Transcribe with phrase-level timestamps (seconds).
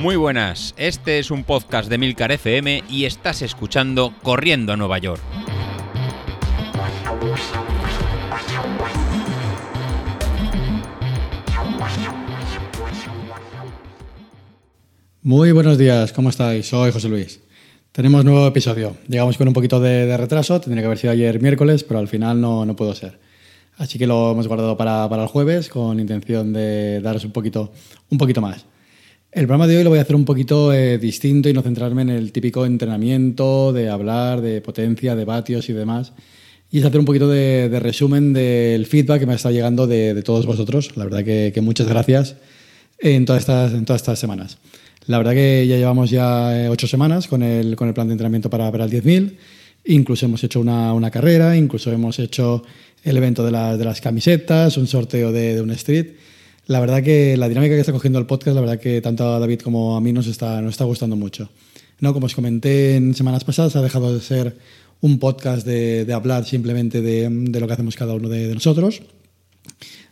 [0.00, 4.96] Muy buenas, este es un podcast de Milcar FM y estás escuchando Corriendo a Nueva
[4.96, 5.20] York.
[15.22, 16.66] Muy buenos días, ¿cómo estáis?
[16.66, 17.40] Soy José Luis.
[17.92, 18.96] Tenemos nuevo episodio.
[19.06, 22.40] Llegamos con un poquito de, retraso, tendría que haber sido ayer miércoles, pero al final
[22.40, 23.20] no, no pudo ser.
[23.76, 27.70] Así que lo hemos guardado para, para, el jueves con intención de daros un poquito,
[28.08, 28.64] un poquito más.
[29.32, 32.02] El programa de hoy lo voy a hacer un poquito eh, distinto y no centrarme
[32.02, 36.12] en el típico entrenamiento de hablar de potencia, de vatios y demás.
[36.68, 40.20] Y es hacer un poquito de, resumen del feedback que me ha estado llegando de,
[40.24, 40.96] todos vosotros.
[40.96, 42.34] La verdad que, que, muchas gracias
[42.98, 44.58] en todas, estas, en todas estas semanas.
[45.06, 48.14] La verdad que ya llevamos ya eh, ocho semanas con el, con el plan de
[48.14, 49.36] entrenamiento para, para el 10.000.
[49.84, 52.64] Incluso hemos hecho una, una, carrera, incluso hemos hecho
[53.04, 56.16] el evento de, la, de las camisetas, un sorteo de, de un street.
[56.70, 59.40] La verdad que la dinámica que está cogiendo el podcast, la verdad que tanto a
[59.40, 61.50] David como a mí nos está, nos está gustando mucho.
[61.98, 64.56] No, como os comenté en semanas pasadas, ha dejado de ser
[65.00, 69.02] un podcast de, de hablar simplemente de, de, lo que hacemos cada uno de, nosotros.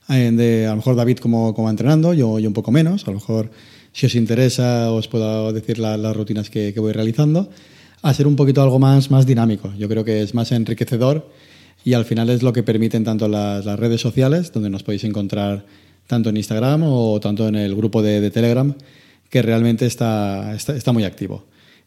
[0.09, 3.05] Eh, de, a lo mejor David como, como entrenando, yo, un poco menos.
[3.05, 3.53] A lo mejor
[3.93, 7.51] si os interesa os puedo decir la, las rutinas que, que, voy realizando.
[8.03, 9.73] A ser un poquito algo más, más dinámico.
[9.79, 11.31] Yo creo que es más enriquecedor
[11.85, 15.05] y al final es lo que permiten tanto las, las redes sociales, donde nos podéis
[15.05, 15.65] encontrar
[16.09, 18.75] tanto en Instagram o tanto en el grupo de, Telegram,
[19.31, 21.45] que realmente está, está, muy activo.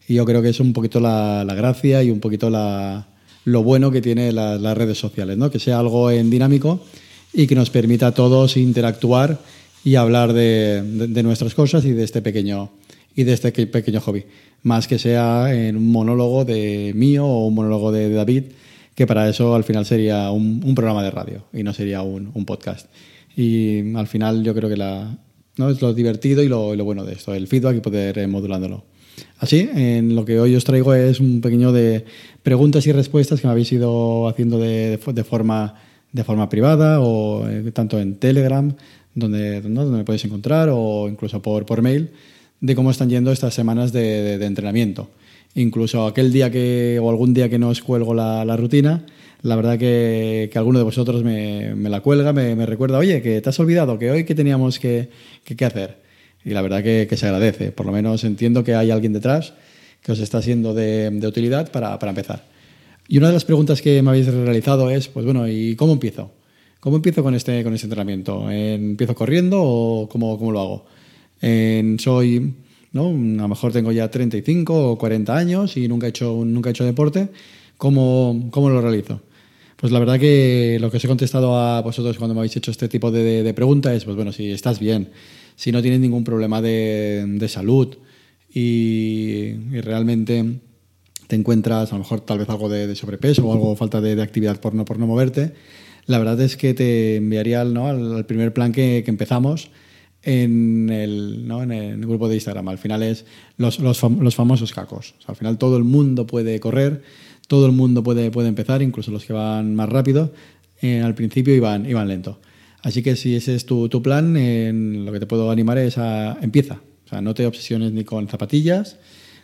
[0.08, 3.08] Y yo creo que es un poquito la, la gracia y un poquito la,
[3.44, 5.50] lo bueno que tiene la, las redes sociales, ¿no?
[5.50, 6.84] que sea algo en dinámico
[7.32, 9.40] y que nos permita a todos interactuar
[9.84, 12.70] y hablar de, de, nuestras cosas y de este pequeño
[13.16, 14.24] y de este pequeño hobby,
[14.62, 18.44] más que sea en un monólogo de mío o un monólogo de, David,
[18.94, 22.86] que para eso al final sería un, programa de radio y no sería un podcast.
[23.36, 25.18] Y al final yo creo que la,
[25.56, 25.70] ¿no?
[25.70, 28.84] es lo divertido y lo, lo, bueno de esto, el feedback y poder eh, modulándolo.
[29.38, 32.04] Así, en lo que hoy os traigo es un pequeño de
[32.42, 35.74] preguntas y respuestas que me habéis ido haciendo de, de forma,
[36.12, 38.72] de forma privada o eh, tanto en Telegram,
[39.14, 42.10] donde, donde me podéis encontrar, o incluso por, por mail,
[42.60, 45.10] de cómo están yendo estas semanas de, de, de entrenamiento.
[45.54, 49.04] Incluso aquel día que, o algún día que no os cuelgo la, la rutina,
[49.42, 53.20] la verdad que, que alguno de vosotros me, me la cuelga, me, me, recuerda, oye,
[53.22, 55.10] que te has olvidado, que hoy que teníamos que,
[55.44, 55.98] que, hacer.
[56.44, 57.72] Y la verdad que, se agradece.
[57.72, 59.54] Por lo menos entiendo que hay alguien detrás
[60.00, 62.44] que os está siendo de, de utilidad para, para, empezar.
[63.08, 66.32] Y una de las preguntas que me habéis realizado es, pues bueno, ¿y cómo empiezo?
[66.78, 68.48] ¿Cómo empiezo con este, con este entrenamiento?
[68.50, 70.86] ¿Empiezo corriendo o cómo, cómo lo hago?
[71.98, 72.54] Soy,
[72.92, 73.08] ¿no?
[73.08, 76.72] a lo mejor tengo ya 35 o 40 años y nunca he hecho, nunca he
[76.72, 77.28] hecho deporte.
[77.76, 79.20] ¿Cómo, cómo lo realizo?
[79.82, 82.70] Pues la verdad que lo que os he contestado a vosotros cuando me habéis hecho
[82.70, 85.10] este tipo de, de, de pregunta es, pues bueno, si estás bien,
[85.56, 87.96] si no tienes ningún problema de, salud
[88.48, 90.60] y, realmente
[91.26, 94.60] te encuentras a lo mejor tal vez algo de, sobrepeso o algo falta de, actividad
[94.60, 95.52] por no, por no moverte,
[96.06, 97.88] la verdad es que te enviaría ¿no?
[97.88, 99.72] al, primer plan que, empezamos
[100.22, 101.64] en el, ¿no?
[101.64, 102.68] en el, grupo de Instagram.
[102.68, 103.24] Al final es
[103.56, 105.16] los, los, fam los famosos cacos.
[105.26, 107.02] Al final todo el mundo puede correr
[107.48, 110.32] todo el mundo puede, puede empezar, incluso los que van más rápido,
[110.80, 112.40] eh, al principio iban, iban lento.
[112.82, 114.34] Así que si ese es tu, tu plan,
[115.04, 116.80] lo que te puedo animar es a empieza.
[117.06, 118.98] O sea, no te obsesiones ni con zapatillas,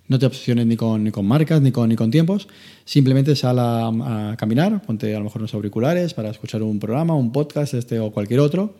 [0.08, 2.48] no te obsesiones ni con, ni con marcas, ni con, ni con tiempos.
[2.84, 7.14] Simplemente sal a, a, caminar, ponte a lo mejor unos auriculares para escuchar un programa,
[7.14, 8.74] un podcast este o cualquier otro,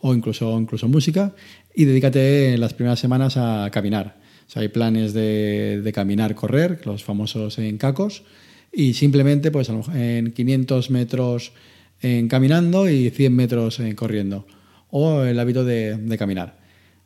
[0.00, 1.34] o incluso, incluso música,
[1.74, 4.16] y dedícate en las primeras semanas a caminar.
[4.48, 8.24] O sea, hay planes de, de caminar, correr, los famosos en cacos,
[8.72, 11.52] y simplemente pues en 500 metros
[12.00, 14.46] en caminando y 100 metros en corriendo
[14.90, 16.58] o el hábito de, caminar.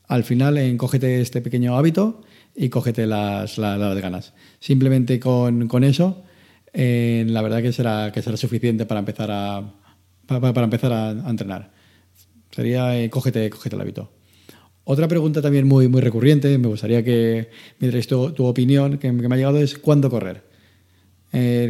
[0.09, 2.23] Al final en, cógete este pequeño hábito
[2.55, 4.35] y cógete las, ganas.
[4.61, 6.25] Simplemente con, con eso
[6.73, 9.73] eh, la verdad que será, que será suficiente para empezar a,
[10.27, 11.73] para, empezar a, entrenar.
[12.51, 14.13] Sería eh, cógete, cógete el hábito.
[14.85, 17.49] Otra pregunta también muy, muy recurriente, me gustaría que
[17.79, 20.45] me dierais tu, tu opinión, que, que me ha llegado, es ¿cuándo correr?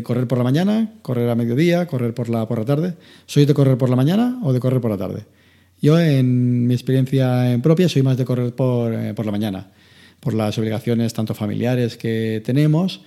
[0.03, 2.95] Correr por la mañana, correr a mediodía, correr por la, por la tarde.
[3.27, 5.25] ¿Soy de correr por la mañana o de correr por la tarde?
[5.81, 9.73] Yo, en mi experiencia en propia, soy más de correr por, eh, por la mañana,
[10.21, 13.03] por las obligaciones tanto familiares que tenemos,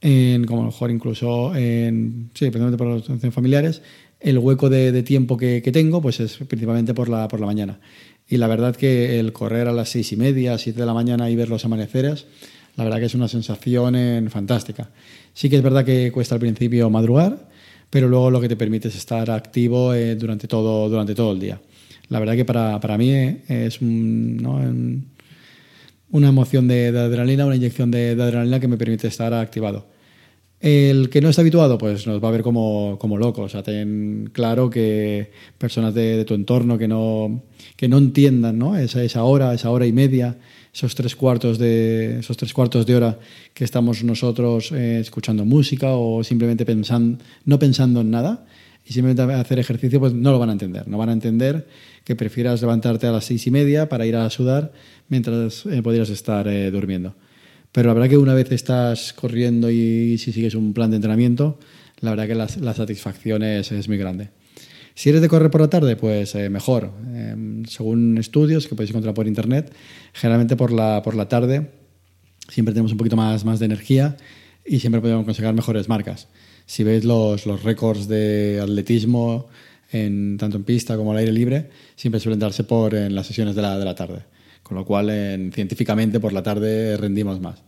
[0.00, 3.82] en, como a lo mejor incluso en, sí, principalmente por las obligaciones familiares,
[4.20, 7.46] el hueco de, de tiempo que, que, tengo pues es principalmente por la, por la
[7.46, 7.80] mañana.
[8.26, 11.30] Y la verdad que el correr a las seis y media, siete de la mañana
[11.30, 12.26] y ver los amaneceres,
[12.78, 14.88] la verdad que es una sensación en, fantástica.
[15.34, 17.48] Sí que es verdad que cuesta al principio madrugar,
[17.90, 21.40] pero luego lo que te permite es estar activo eh, durante, todo, durante todo el
[21.40, 21.60] día.
[22.08, 23.10] La verdad que para, para mí
[23.48, 25.08] es un,
[26.12, 29.86] una emoción de, adrenalina, una inyección de, adrenalina que me permite estar activado.
[30.60, 33.46] El que no está habituado, pues nos va a ver como, como locos.
[33.46, 37.42] O sea, ten claro que personas de, tu entorno que no,
[37.74, 38.76] que no entiendan ¿no?
[38.76, 40.36] Esa, esa hora, esa hora y media,
[40.72, 43.18] esos tres cuartos de, esos tres cuartos de hora
[43.54, 48.46] que estamos nosotros eh, escuchando música o simplemente pensando, no pensando en nada
[48.88, 50.88] y simplemente hacer ejercicio, pues no lo van a entender.
[50.88, 51.66] No van a entender
[52.04, 54.72] que prefieras levantarte a las seis y media para ir a sudar
[55.08, 57.14] mientras eh, podrías estar eh, durmiendo.
[57.70, 61.58] Pero la verdad que una vez estás corriendo y si sigues un plan de entrenamiento,
[62.00, 64.30] la verdad que la, satisfacción es, es, muy grande.
[64.98, 66.90] Si eres de correr por la tarde, pues eh, mejor.
[67.14, 69.72] Em, según estudios que podéis encontrar por internet,
[70.12, 71.70] generalmente por la, por la tarde
[72.48, 74.16] siempre tenemos un poquito más, más de energía
[74.66, 76.26] y siempre podemos conseguir mejores marcas.
[76.66, 79.46] Si veis los, los récords de atletismo,
[79.92, 83.54] en, tanto en pista como al aire libre, siempre suelen darse por en las sesiones
[83.54, 84.22] de la, de la tarde.
[84.64, 87.62] Con lo cual, en, científicamente, por la tarde rendimos más.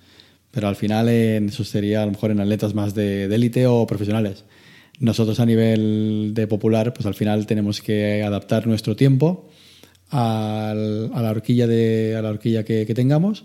[0.50, 3.86] Pero al final, en, eso sería a lo mejor en atletas más de élite o
[3.86, 4.42] profesionales.
[5.00, 9.48] Nosotros a nivel de popular, pues al final tenemos que adaptar nuestro tiempo
[10.10, 13.44] a la horquilla, de, a la horquilla que, tengamos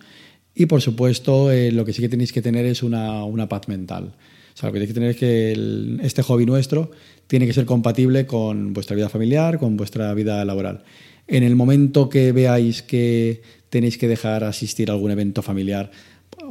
[0.54, 3.70] y por supuesto eh, lo que sí que tenéis que tener es una, una paz
[3.70, 4.16] mental.
[4.54, 6.92] O sea, lo que tenéis que tener es que este hobby nuestro
[7.28, 10.84] tiene que ser compatible con vuestra vida familiar, con vuestra vida laboral.
[11.28, 15.90] En el momento que veáis que tenéis que dejar asistir a algún evento familiar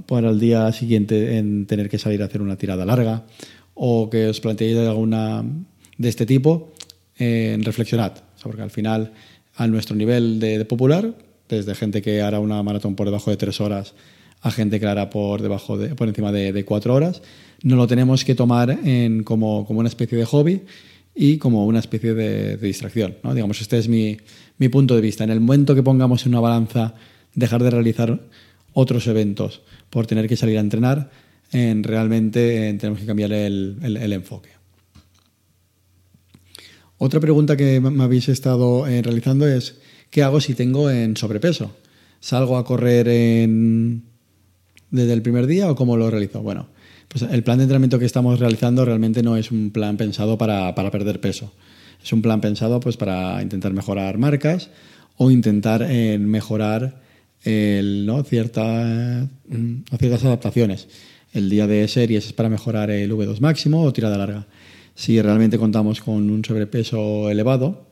[0.07, 3.27] para el día siguiente en tener que salir a hacer una tirada larga
[3.75, 5.45] o que os planteéis alguna
[5.99, 6.73] de este tipo,
[7.19, 8.13] eh, reflexionad,
[8.43, 9.13] porque al final
[9.57, 11.15] a nuestro nivel de, popular,
[11.49, 13.95] desde gente que hará una maratón por debajo de tres horas
[14.45, 17.23] a gente que hará por, debajo de, por encima de, cuatro horas,
[17.63, 20.61] no lo tenemos que tomar en, como, como una especie de hobby
[21.15, 23.17] y como una especie de, distracción.
[23.23, 23.33] ¿no?
[23.33, 24.19] Digamos, este es mi,
[24.59, 25.25] mi, punto de vista.
[25.25, 26.95] En el momento que pongamos en una balanza
[27.35, 28.21] dejar de realizar
[28.75, 31.11] otros eventos por tener que salir a entrenar,
[31.55, 34.51] en, realmente tenemos que cambiar el, el, enfoque.
[36.99, 39.79] Otra pregunta que me habéis estado eh, realizando es,
[40.11, 41.77] ¿qué hago si tengo en sobrepeso?
[42.19, 44.03] ¿Salgo a correr en,
[44.91, 46.43] desde el primer día o cómo lo realizo?
[46.43, 46.69] Bueno,
[47.09, 50.75] pues el plan de entrenamiento que estamos realizando realmente no es un plan pensado para,
[50.75, 51.53] perder peso.
[52.03, 54.71] Es un plan pensado pues, para intentar mejorar marcas
[55.17, 57.03] o intentar eh, mejorar
[57.45, 58.23] ¿no?
[58.25, 60.89] Cierta, mm, ciertas adaptaciones.
[61.35, 64.47] El día de series es para mejorar el V2 máximo o tirada larga.
[64.95, 67.89] Si realmente contamos con un sobrepeso elevado,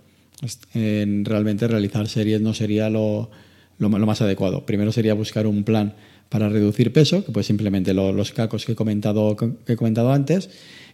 [0.73, 3.33] realmente realizar series no sería lo,
[3.79, 4.65] lo, más adecuado.
[4.65, 5.95] Primero sería buscar un plan
[6.29, 10.49] para reducir peso, que pues simplemente los cacos que he, comentado, que he comentado antes,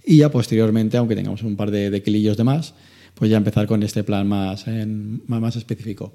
[0.06, 2.72] y ya posteriormente, aunque tengamos un par de, de kilillos de más,
[3.14, 4.64] pues ya empezar con este plan más,
[5.26, 6.14] más específico.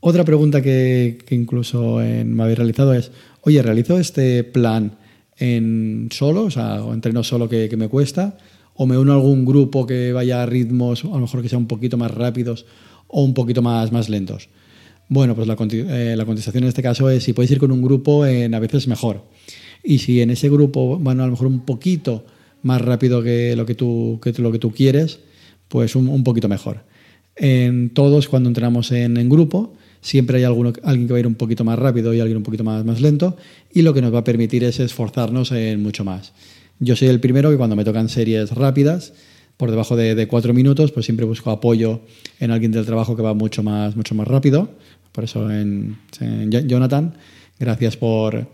[0.00, 3.10] Otra pregunta que, incluso me habéis realizado es,
[3.42, 4.92] oye, ¿realizo este plan
[5.36, 8.38] en solo, o sea, entreno solo que, me cuesta,
[8.74, 11.58] o me uno a algún grupo que vaya a ritmos, a lo mejor que sea
[11.58, 12.66] un poquito más rápidos
[13.08, 14.48] o un poquito más, lentos?
[15.08, 18.26] Bueno, pues eh, la, contestación en este caso es si puedes ir con un grupo,
[18.26, 19.24] en, a veces mejor.
[19.82, 22.24] Y si en ese grupo van a lo mejor un poquito
[22.62, 25.20] más rápido que lo que tú, quieres,
[25.68, 26.84] pues un, poquito mejor.
[27.36, 31.34] En todos, cuando entramos en, grupo, siempre hay alguno, alguien que va a ir un
[31.34, 33.36] poquito más rápido y alguien un poquito más, más lento,
[33.72, 36.32] y lo que nos va a permitir es esforzarnos en mucho más.
[36.80, 39.12] Yo soy el primero que cuando me tocan series rápidas,
[39.56, 42.02] por debajo de, de, cuatro minutos, pues siempre busco apoyo
[42.38, 44.70] en alguien del trabajo que va mucho más, mucho más rápido.
[45.18, 45.98] Por eso, en,
[46.48, 47.14] Jonathan,
[47.58, 48.46] gracias por,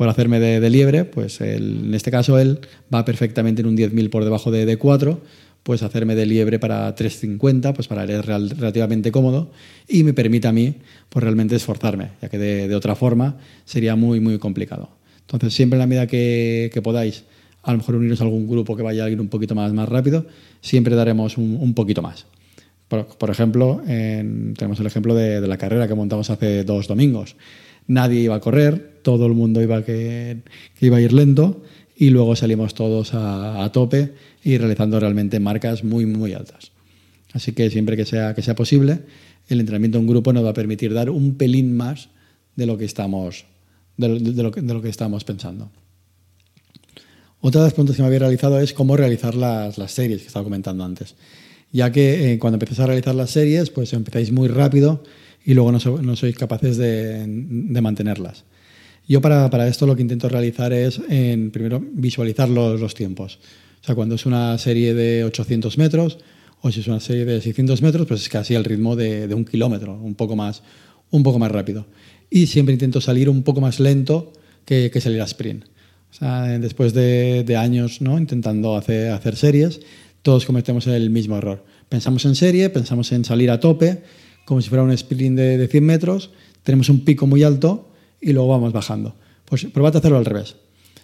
[0.00, 2.60] hacerme de, liebre, pues en este caso él
[2.92, 5.20] va perfectamente en un 10.000 por debajo de, 4,
[5.62, 9.50] pues hacerme de liebre para 3.50, pues para él es relativamente cómodo
[9.86, 10.74] y me permite a mí
[11.08, 14.90] pues realmente esforzarme, ya que de, otra forma sería muy, muy complicado.
[15.20, 17.24] Entonces, siempre en la medida que, podáis,
[17.62, 19.88] a lo mejor uniros a algún grupo que vaya a ir un poquito más, más
[19.88, 20.26] rápido,
[20.60, 22.26] siempre daremos un poquito más.
[22.90, 27.36] Por, ejemplo, tenemos el ejemplo de, la carrera que montamos hace dos domingos.
[27.86, 30.38] Nadie iba a correr, todo el mundo iba que,
[30.80, 31.62] iba a ir lento
[32.00, 36.72] y luego salimos todos a, tope y realizando realmente marcas muy, muy altas.
[37.32, 39.00] Así que siempre que sea, que sea posible,
[39.48, 42.08] el entrenamiento en grupo nos va a permitir dar un pelín más
[42.56, 43.44] de lo que estamos,
[43.96, 45.70] de, lo, que, de estamos pensando.
[47.40, 50.26] Otra de las preguntas que me había realizado es cómo realizar las, las series que
[50.26, 51.14] estaba comentando antes
[51.72, 55.02] ya que eh, cuando empecéis a realizar las series, pues empezáis muy rápido
[55.44, 57.24] y luego no, sois capaces de,
[57.80, 58.44] mantenerlas.
[59.10, 63.40] Yo para, esto lo que intento realizar es, en, primero, visualizar los, tiempos.
[63.82, 66.18] O sea, cuando es una serie de 800 metros
[66.60, 69.44] o si es una serie de 600 metros, pues es casi el ritmo de, un
[69.44, 70.62] kilómetro, un poco más,
[71.10, 71.86] un poco más rápido.
[72.30, 74.32] Y siempre intento salir un poco más lento
[74.64, 75.64] que, que salir a sprint.
[75.64, 78.16] O sea, después de, de años ¿no?
[78.16, 79.80] intentando hacer, hacer series,
[80.22, 81.64] todos cometemos el mismo error.
[81.88, 84.04] Pensamos en serie, pensamos en salir a tope,
[84.44, 86.30] como si fuera un sprint de, de 100 metros,
[86.62, 87.89] tenemos un pico muy alto
[88.20, 89.14] y luego vamos bajando.
[89.44, 90.56] Pues probad a hacerlo al revés.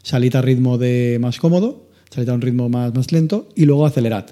[0.03, 3.87] Salid a ritmo de más cómodo, salid a un ritmo más, más lento y luego
[3.87, 4.27] acelerad.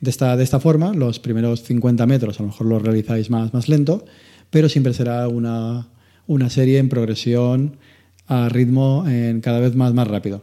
[0.00, 3.54] De esta, de esta forma, los primeros 50 metros a lo mejor los realizáis más,
[3.54, 4.04] más lento,
[4.50, 5.88] pero siempre será una,
[6.26, 7.76] una serie en progresión
[8.26, 10.42] a ritmo en cada vez más, más rápido.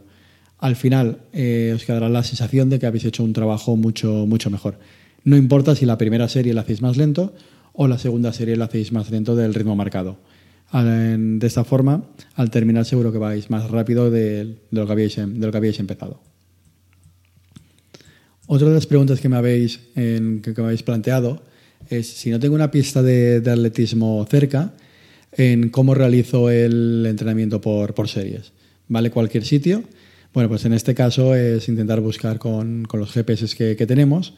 [0.60, 4.50] Al final eh, os quedará la sensación de que habéis hecho un trabajo mucho, mucho
[4.50, 4.80] mejor.
[5.24, 7.34] No importa si la primera serie la hacéis más lento
[7.74, 10.18] o la segunda serie la hacéis más lento del ritmo marcado.
[10.72, 12.04] De esta forma,
[12.36, 15.80] al terminar seguro que vais más rápido de, lo, que habéis, de lo que habéis
[15.80, 16.22] empezado.
[18.46, 21.42] Otra de las preguntas que me habéis, que me habéis planteado
[21.90, 24.74] es si no tengo una pista de, atletismo cerca,
[25.32, 28.52] en cómo realizo el entrenamiento por, por, series.
[28.88, 29.10] ¿Vale?
[29.10, 29.84] Cualquier sitio.
[30.34, 34.34] Bueno, pues en este caso es intentar buscar con, con los GPS que tenemos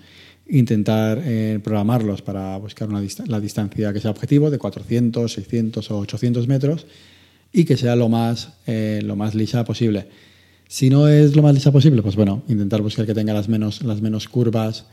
[0.52, 5.92] intentar eh, programarlos para buscar una dist la distancia que sea objetivo de 400, 600
[5.92, 6.86] o 800 metros
[7.54, 10.08] y que sea lo más, eh, lo más lisa posible.
[10.68, 13.82] Si no es lo más lisa posible, pues bueno, intentar buscar que tenga las menos,
[13.84, 14.86] las menos curvas,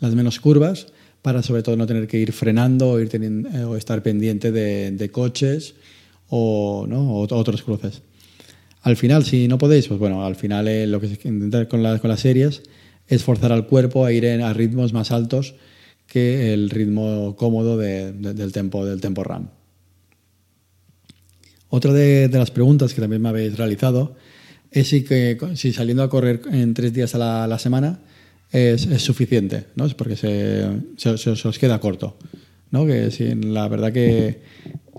[0.00, 0.88] las menos curvas
[1.22, 4.50] para sobre todo no tener que ir frenando o, ir teniendo, eh, o estar pendiente
[4.50, 5.74] de, de coches
[6.28, 7.16] o, ¿no?
[7.16, 8.02] otros cruces.
[8.82, 11.82] Al final, si no podéis, pues bueno, al final eh, lo que se intentar con,
[11.82, 12.62] la, con las series
[13.12, 15.54] es forzar al cuerpo a ir a ritmos más altos
[16.06, 19.50] que el ritmo cómodo de, de, del, tempo, del tempo RAM.
[21.68, 24.16] Otra de, de, las preguntas que también me habéis realizado
[24.70, 28.00] es si, que, si saliendo a correr en tres días a la, semana
[28.50, 29.84] es, suficiente, ¿no?
[29.84, 30.66] Es porque se,
[30.96, 32.16] se, os queda corto.
[32.70, 32.86] ¿no?
[32.86, 34.40] Que la verdad que,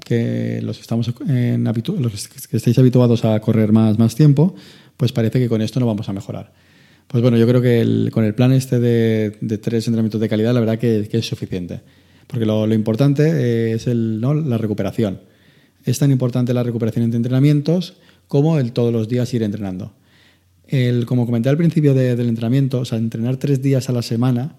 [0.05, 4.53] que los, estamos en los que estáis habituados a correr más, más tiempo,
[4.97, 6.53] pues parece que con esto no vamos a mejorar.
[7.07, 9.31] Pues bueno, yo creo que el, con el plan este de,
[9.61, 11.81] tres entrenamientos de calidad, la verdad que, es suficiente.
[12.27, 14.33] Porque lo, importante es el, ¿no?
[14.33, 15.21] la recuperación.
[15.85, 17.95] Es tan importante la recuperación entre entrenamientos
[18.27, 19.93] como el todos los días ir entrenando.
[20.67, 24.01] El, como comenté al principio de, del entrenamiento, o sea, entrenar tres días a la
[24.01, 24.55] semana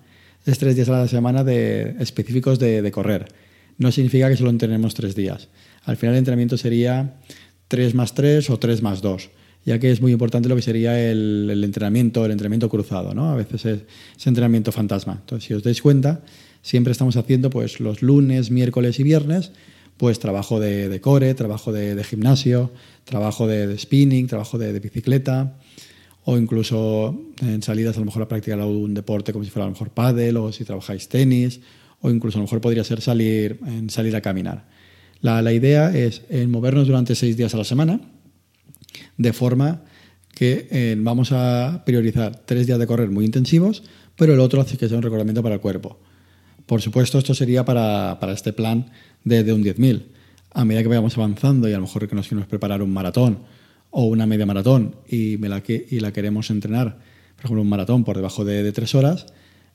[0.46, 3.26] es tres días a la semana de, específicos de correr.
[3.78, 5.48] No significa que solo entrenemos tres días.
[5.84, 7.16] Al final el entrenamiento sería
[7.68, 9.30] tres más tres o tres más dos
[9.64, 13.30] ya que es muy importante lo que sería el, entrenamiento, el entrenamiento cruzado, ¿no?
[13.30, 15.18] A veces es, entrenamiento fantasma.
[15.20, 16.22] Entonces, si os dais cuenta,
[16.62, 19.52] siempre estamos haciendo pues los lunes, miércoles y viernes,
[19.96, 22.72] pues trabajo de, core, trabajo de, gimnasio,
[23.04, 25.56] trabajo de, de spinning, trabajo de, bicicleta,
[26.24, 29.68] o incluso en salidas a lo mejor a practicar algún deporte como si fuera a
[29.68, 31.60] lo mejor pádel, o si trabajáis tenis,
[32.00, 34.66] o incluso a lo mejor podría ser salir, en salir a caminar.
[35.20, 38.00] La, la idea es en movernos durante seis días a la semana,
[39.16, 39.82] de forma
[40.34, 43.82] que eh, vamos a priorizar tres días de correr muy intensivos,
[44.16, 45.98] pero el otro hace que sea un recordamiento para el cuerpo.
[46.66, 48.90] Por supuesto, esto sería para, para este plan
[49.22, 50.02] de, de un 10.000.
[50.52, 53.40] A medida que vayamos avanzando y a lo mejor que nos queremos preparar un maratón
[53.90, 56.98] o una media maratón y, me la, que, y la queremos entrenar,
[57.36, 59.26] por ejemplo, un maratón por debajo de, de tres horas,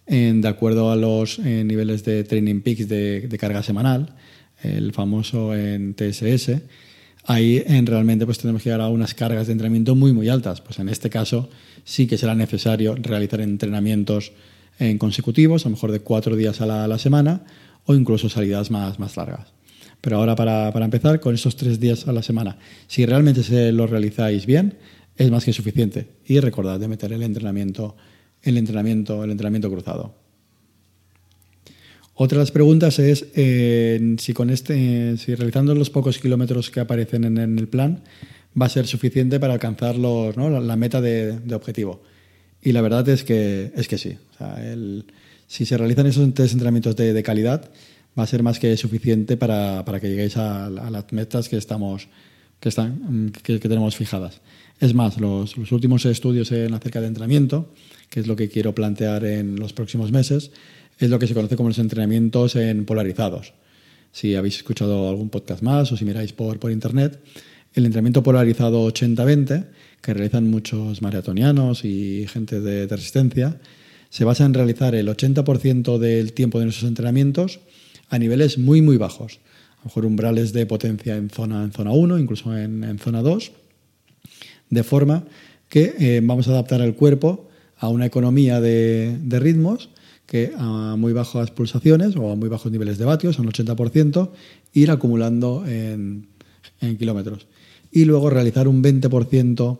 [0.07, 4.15] de acuerdo a los eh, niveles de training peaks de, de carga semanal,
[4.63, 6.61] el famoso en TSS,
[7.29, 10.61] ahí en realmente pues tenemos que llegar a unas cargas de entrenamiento muy muy altas.
[10.61, 11.47] Pues en este caso
[11.85, 14.31] sí que será necesario realizar entrenamientos
[14.79, 17.43] en consecutivos, a lo mejor de cuatro días a la, semana
[17.85, 19.53] o incluso salidas más, más largas.
[20.01, 22.57] Pero ahora para, para, empezar, con esos tres días a la semana,
[22.87, 24.77] si realmente se lo realizáis bien,
[25.15, 26.07] es más que suficiente.
[26.25, 27.95] Y recordad de meter el entrenamiento,
[28.41, 30.15] el entrenamiento, el entrenamiento cruzado.
[32.21, 36.81] Otra de las preguntas es eh, si con este, si realizando los pocos kilómetros que
[36.81, 38.03] aparecen en, el plan
[38.61, 42.03] va a ser suficiente para alcanzar los, la, meta de, objetivo.
[42.61, 44.17] Y la verdad es que, es que sí.
[45.47, 47.71] Si se realizan esos tres entrenamientos de, calidad,
[48.19, 52.09] va a ser más que suficiente para, para que lleguéis a, las metas que, estamos,
[52.59, 54.41] que, están, que, tenemos fijadas.
[54.81, 57.73] Es más, los, los últimos estudios en acerca de entrenamiento,
[58.09, 60.51] que es lo que quiero plantear en los próximos meses,
[60.99, 63.53] es lo que se conoce como los entrenamientos en polarizados.
[64.11, 67.19] Si habéis escuchado algún podcast más o si miráis por, por internet,
[67.73, 69.67] el entrenamiento polarizado 80-20,
[70.01, 73.59] que realizan muchos maratonianos y gente de, resistencia,
[74.09, 77.59] se basa en realizar el 80% del tiempo de nuestros entrenamientos
[78.09, 79.39] a niveles muy, muy bajos.
[79.77, 83.21] A lo mejor umbrales de potencia en zona, en zona 1, incluso en, en zona
[83.21, 83.51] 2,
[84.69, 85.23] de forma
[85.69, 89.89] que eh, vamos a adaptar el cuerpo a una economía de, de ritmos
[90.25, 94.29] que a muy bajas pulsaciones o a muy bajos niveles de vatios, a un 80%,
[94.73, 96.27] ir acumulando en,
[96.97, 97.47] kilómetros.
[97.91, 99.79] Y luego realizar un 20%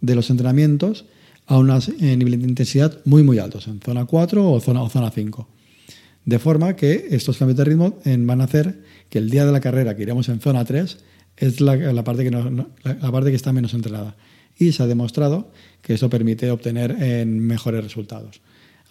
[0.00, 1.04] de los entrenamientos
[1.46, 4.88] a unos eh, niveles de intensidad muy, muy altos, en zona 4 o zona, o
[4.88, 5.48] zona 5.
[6.24, 9.52] De forma que estos cambios de ritmo eh, van a hacer que el día de
[9.52, 10.98] la carrera que iremos en zona 3
[11.36, 14.14] es la, parte, que la parte que está menos entrenada.
[14.56, 15.50] Y se ha demostrado
[15.80, 18.40] que eso permite obtener en mejores resultados.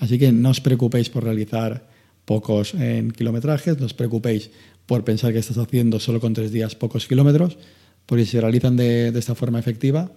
[0.01, 1.85] Así que no os preocupéis por realizar
[2.25, 4.49] pocos en kilometrajes, no os preocupéis
[4.89, 7.61] por pensar que estás haciendo solo con tres días pocos kilómetros,
[8.09, 10.11] porque si se realizan de, esta forma efectiva,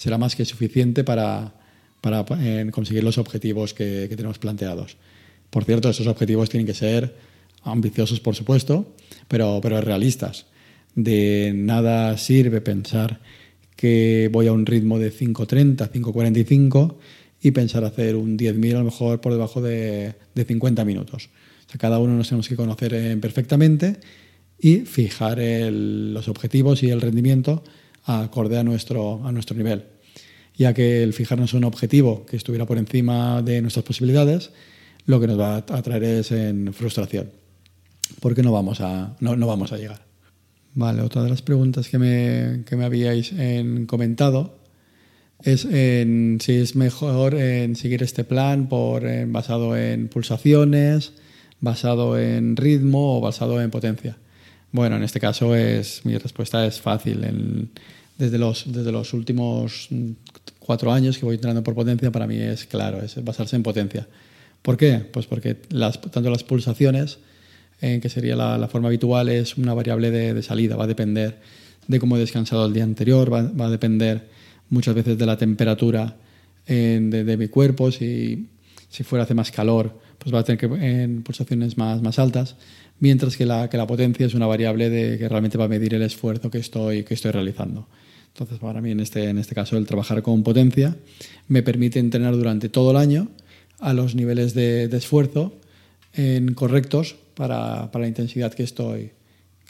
[0.00, 1.52] será más que suficiente para,
[2.00, 4.96] para eh, conseguir los objetivos que, que, tenemos planteados.
[5.50, 7.14] Por cierto, esos objetivos tienen que ser
[7.64, 8.96] ambiciosos, por supuesto,
[9.28, 10.46] pero, pero realistas.
[10.94, 13.20] De nada sirve pensar
[13.76, 16.96] que voy a un ritmo de 5.30, 5.45
[17.40, 21.30] y pensar hacer un 10.000 a lo mejor por debajo de, de 50 minutos.
[21.66, 24.00] O sea, cada uno nos tenemos que conocer eh, perfectamente
[24.58, 27.62] y fijar el, los objetivos y el rendimiento
[28.04, 29.84] acorde a nuestro, a nuestro nivel.
[30.56, 34.50] Ya que el fijarnos un objetivo que estuviera por encima de nuestras posibilidades,
[35.06, 37.30] lo que nos va a traer es en frustración,
[38.20, 40.04] porque no vamos a, no, no vamos a llegar.
[40.74, 44.57] Vale, otra de las preguntas que me, que me habíais en comentado
[45.42, 51.12] es en si es mejor en seguir este plan por, en, basado en pulsaciones,
[51.60, 54.16] basado en ritmo o basado en potencia.
[54.72, 57.70] Bueno, en este caso es mi respuesta es fácil.
[58.18, 59.88] Desde, los, desde los últimos
[60.58, 64.06] cuatro años que voy entrenando por potencia, para mí es claro, es basarse en potencia.
[64.60, 64.98] ¿Por qué?
[64.98, 67.18] Pues porque las, tanto las pulsaciones,
[67.80, 70.88] eh, que sería la, la, forma habitual, es una variable de, de, salida, va a
[70.88, 71.38] depender
[71.86, 74.28] de cómo he descansado el día anterior, va, va a depender
[74.70, 76.16] muchas veces de la temperatura
[76.66, 78.48] eh, de, mi cuerpo, si,
[78.88, 82.56] si fuera hace más calor, pues va a tener que en pulsaciones más, más altas,
[83.00, 85.94] mientras que la, que la potencia es una variable de, que realmente va a medir
[85.94, 87.88] el esfuerzo que estoy, que estoy realizando.
[88.28, 90.96] Entonces, para mí, en este, en este caso, el trabajar con potencia
[91.48, 93.28] me permite entrenar durante todo el año
[93.80, 95.58] a los niveles de, esfuerzo
[96.12, 99.12] en correctos para, para, la intensidad que estoy,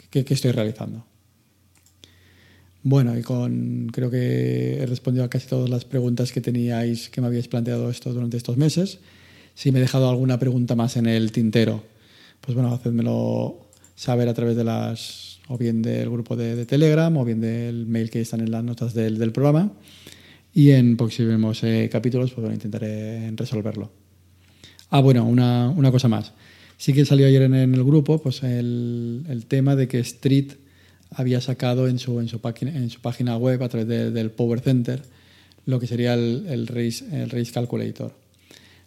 [0.09, 1.05] que, estoy realizando.
[2.83, 7.21] Bueno, y con, creo que he respondido a casi todas las preguntas que teníais, que
[7.21, 8.99] me habíais planteado esto durante estos meses.
[9.53, 11.83] Si me he dejado alguna pregunta más en el tintero,
[12.39, 17.25] pues bueno, hacedmelo saber a través de las, o bien del grupo de, Telegram, o
[17.25, 19.73] bien del mail que están en las notas del, programa.
[20.53, 23.91] Y en próximos eh, capítulos, pues bueno, intentaré resolverlo.
[24.89, 26.31] Ah, bueno, una, una, cosa más.
[26.77, 30.53] Sí que salió ayer en, el grupo pues el, tema de que Street
[31.11, 34.31] había sacado en su, en su, página, en su página web, a través de, del
[34.31, 35.01] Power Center,
[35.65, 38.13] lo que sería el, el, race, el Race Calculator.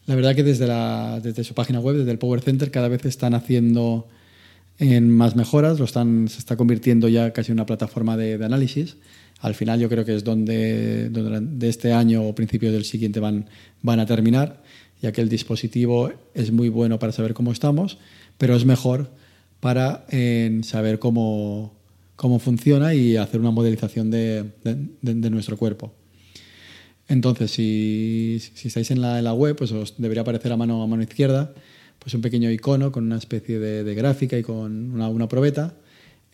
[0.06, 3.04] La verdad que desde, la, desde su página web, desde el Power Center, cada vez
[3.04, 4.08] están haciendo
[4.78, 8.96] en más mejoras, lo están, se está convirtiendo ya casi en una plataforma de, análisis.
[9.40, 13.20] Al final yo creo que es donde, donde de este año o principios del siguiente
[13.20, 13.46] van,
[13.82, 14.62] van a terminar,
[15.00, 17.98] ya que el dispositivo es muy bueno para saber cómo estamos,
[18.38, 19.10] pero es mejor
[19.60, 20.04] para
[20.62, 21.72] saber cómo,
[22.16, 24.50] cómo funciona y hacer una modelización de,
[25.30, 25.94] nuestro cuerpo.
[27.08, 31.52] Entonces, si, estáis en la, web, pues os debería aparecer a mano, a mano izquierda
[31.98, 35.76] pues un pequeño icono con una especie de, gráfica y con una, una, probeta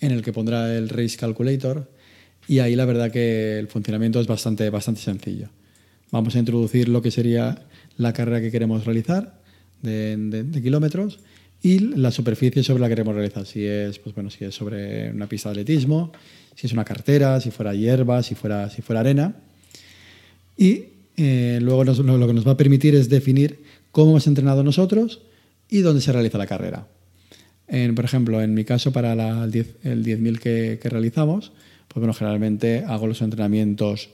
[0.01, 1.91] en el que pondrá el Race Calculator
[2.47, 5.51] y ahí la verdad que el funcionamiento es bastante, bastante sencillo.
[6.11, 7.67] Vamos a introducir lo que sería
[7.99, 9.43] la carrera que queremos realizar
[9.83, 11.19] de kilómetros
[11.63, 13.47] y la superficie sobre la que queremos realizar.
[13.47, 16.13] Si es, pues bueno, si es sobre una pista de atletismo,
[16.55, 19.35] si es una cartera, si fuera hierba, si fuera, si fuera arena
[20.59, 23.61] y eh, luego lo, que nos va a permitir es definir
[23.93, 25.23] cómo hemos entrenado nosotros
[25.71, 26.87] y dónde se realiza la carrera.
[27.95, 31.53] Por ejemplo, en mi caso, para el 10.000 10 que, que, realizamos,
[31.87, 34.09] pues bueno, generalmente hago los entrenamientos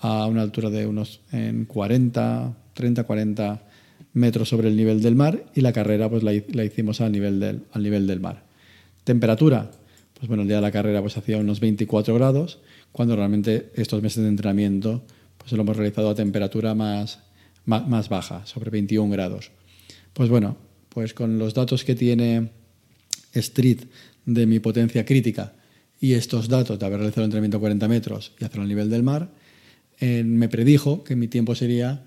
[0.00, 3.62] a una altura de unos en 40, 30, 40
[4.16, 7.38] metros sobre el nivel del mar y la carrera pues la, la hicimos al nivel,
[7.38, 8.44] del, al nivel del mar.
[9.04, 9.70] Temperatura,
[10.14, 12.58] pues bueno, el día de la carrera pues hacía unos 24 grados,
[12.92, 15.04] cuando realmente estos meses de entrenamiento
[15.36, 17.20] pues lo hemos realizado a temperatura más,
[17.66, 19.50] más, más, baja, sobre 21 grados.
[20.14, 20.56] Pues bueno,
[20.88, 22.50] pues con los datos que tiene
[23.34, 23.80] Street
[24.24, 25.52] de mi potencia crítica
[26.00, 28.88] y estos datos de haber realizado el entrenamiento a 40 metros y hacerlo al nivel
[28.88, 29.30] del mar,
[30.00, 32.04] eh, me predijo que mi tiempo sería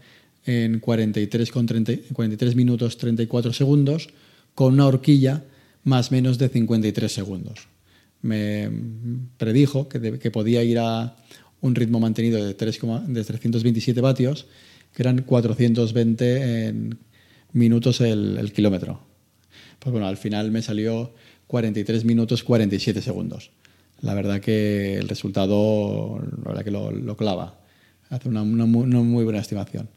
[0.49, 4.09] en 43, con 30, 43 minutos 34 segundos
[4.55, 5.43] con una horquilla
[5.83, 7.67] más menos de 53 segundos.
[8.21, 8.69] Me
[9.37, 11.15] predijo que, que podía ir a
[11.61, 14.47] un ritmo mantenido de, 3, de 327 vatios,
[14.93, 16.99] que eran 420 en
[17.53, 19.01] minutos el, kilómetro.
[19.79, 21.13] Pues bueno, al final me salió
[21.47, 23.51] 43 minutos 47 segundos.
[24.01, 27.59] La verdad que el resultado la verdad que lo, clava.
[28.09, 29.89] Hace una, muy buena estimación.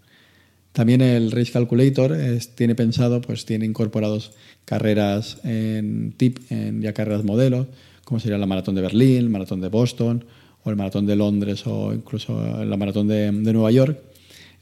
[0.73, 2.17] También el Race Calculator
[2.55, 4.33] tiene pensado, pues tiene incorporados
[4.65, 7.67] carreras en tip, en ya carreras modelo,
[8.05, 10.25] como sería la maratón de Berlín, el maratón de Boston,
[10.65, 14.01] o el maratón de Londres, o incluso la maratón de, Nueva York.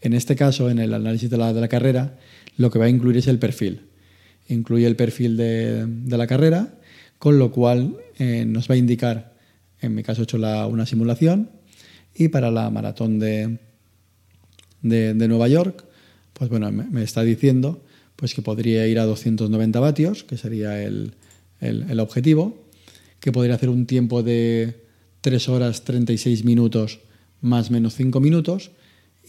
[0.00, 2.18] En este caso, en el análisis de la, de la, carrera,
[2.56, 3.82] lo que va a incluir es el perfil.
[4.48, 6.74] Incluye el perfil de, de la carrera,
[7.18, 9.34] con lo cual eh, nos va a indicar,
[9.80, 11.50] en mi caso he hecho una simulación,
[12.14, 13.58] y para la maratón de,
[14.82, 15.84] de Nueva York,
[16.40, 17.84] pues bueno, me, está diciendo
[18.16, 21.12] pues que podría ir a 290 vatios, que sería el,
[21.60, 22.64] el, objetivo,
[23.20, 24.86] que podría hacer un tiempo de
[25.20, 27.00] 3 horas 36 minutos
[27.42, 28.70] más menos 5 minutos,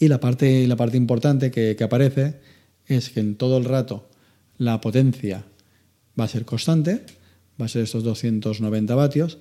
[0.00, 2.36] y la parte, la parte importante que, aparece
[2.86, 4.08] es que en todo el rato
[4.56, 5.44] la potencia
[6.18, 7.02] va a ser constante,
[7.60, 9.36] va a ser estos 290 vatios,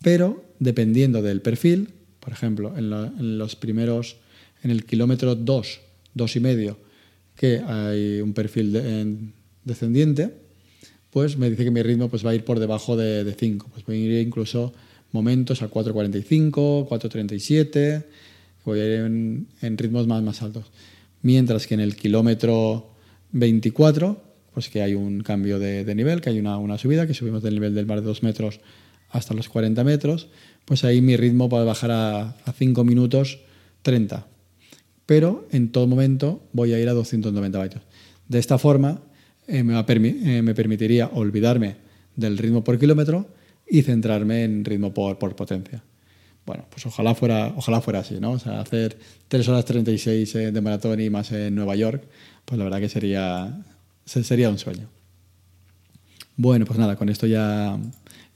[0.00, 1.88] pero dependiendo del perfil,
[2.20, 4.18] por ejemplo, en, los primeros,
[4.62, 5.80] en el kilómetro 2,
[6.14, 6.85] 2 y medio,
[7.36, 9.32] que hay un perfil
[9.64, 10.32] descendiente,
[11.10, 13.68] pues me dice que mi ritmo pues, va a ir por debajo de, 5.
[13.72, 14.72] Pues voy a ir incluso
[15.12, 18.04] momentos a 4.45, 4.37,
[18.64, 20.66] voy a ir en, ritmos más, altos.
[21.22, 22.90] Mientras que en el kilómetro
[23.32, 24.20] 24,
[24.52, 27.54] pues que hay un cambio de, nivel, que hay una, una, subida, que subimos del
[27.54, 28.60] nivel del mar de 2 metros
[29.10, 30.28] hasta los 40 metros,
[30.64, 33.38] pues ahí mi ritmo va a bajar a, a 5 minutos
[33.82, 34.26] 30
[35.06, 37.82] pero en todo momento voy a ir a 290 vatios.
[38.28, 39.00] De esta forma
[39.46, 41.76] eh, me, eh, me, permitiría olvidarme
[42.16, 43.28] del ritmo por kilómetro
[43.68, 45.82] y centrarme en ritmo por, por, potencia.
[46.44, 48.32] Bueno, pues ojalá fuera, ojalá fuera así, ¿no?
[48.32, 52.04] O sea, hacer 3 horas 36 eh, de maratón y más en Nueva York,
[52.44, 53.64] pues la verdad que sería,
[54.04, 54.88] sería un sueño.
[56.36, 57.78] Bueno, pues nada, con esto ya,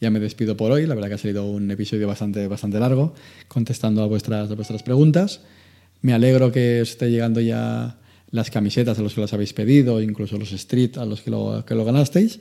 [0.00, 0.86] ya me despido por hoy.
[0.86, 3.14] La verdad que ha salido un episodio bastante, bastante largo,
[3.48, 5.40] contestando a vuestras, a vuestras preguntas.
[6.02, 7.98] Me alegro que os esté llegando ya
[8.30, 11.84] las camisetas a los que las habéis pedido, incluso los street a los que lo,
[11.84, 12.40] ganasteis,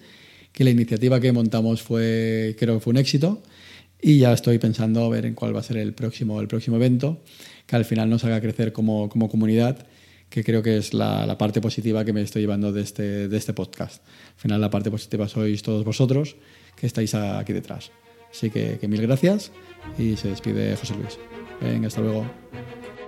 [0.54, 3.42] que la iniciativa que montamos fue, creo que fue un éxito
[4.02, 6.78] y ya estoy pensando a ver en cuál va a ser el próximo, el próximo
[6.78, 7.22] evento,
[7.66, 9.86] que al final nos haga crecer como, como comunidad,
[10.30, 13.38] que creo que es la, la, parte positiva que me estoy llevando de este, de
[13.38, 14.04] este podcast.
[14.36, 16.38] Al final la parte positiva sois todos vosotros
[16.76, 17.92] que estáis aquí detrás.
[18.32, 19.52] Así que, que mil gracias
[19.98, 21.18] y se despide José Luis.
[21.60, 22.26] Venga, hasta luego.